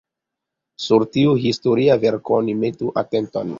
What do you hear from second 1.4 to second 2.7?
historia verko oni